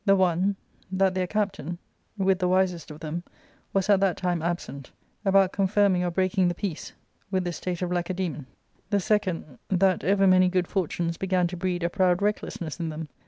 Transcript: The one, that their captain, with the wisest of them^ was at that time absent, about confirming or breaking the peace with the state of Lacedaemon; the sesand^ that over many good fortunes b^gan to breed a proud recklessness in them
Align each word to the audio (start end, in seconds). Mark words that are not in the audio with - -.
The 0.03 0.15
one, 0.15 0.55
that 0.91 1.13
their 1.13 1.27
captain, 1.27 1.77
with 2.17 2.39
the 2.39 2.47
wisest 2.47 2.89
of 2.89 3.01
them^ 3.01 3.21
was 3.71 3.87
at 3.87 3.99
that 3.99 4.17
time 4.17 4.41
absent, 4.41 4.89
about 5.23 5.51
confirming 5.51 6.03
or 6.03 6.09
breaking 6.09 6.47
the 6.47 6.55
peace 6.55 6.93
with 7.29 7.43
the 7.43 7.53
state 7.53 7.83
of 7.83 7.91
Lacedaemon; 7.91 8.47
the 8.89 8.97
sesand^ 8.97 9.59
that 9.69 10.03
over 10.03 10.25
many 10.25 10.49
good 10.49 10.67
fortunes 10.67 11.19
b^gan 11.19 11.47
to 11.49 11.55
breed 11.55 11.83
a 11.83 11.89
proud 11.91 12.19
recklessness 12.23 12.79
in 12.79 12.89
them 12.89 13.09